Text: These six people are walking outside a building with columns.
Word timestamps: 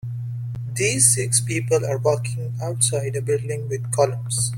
These 0.77 1.13
six 1.13 1.41
people 1.41 1.85
are 1.85 1.99
walking 1.99 2.55
outside 2.59 3.15
a 3.15 3.21
building 3.21 3.69
with 3.69 3.91
columns. 3.91 4.49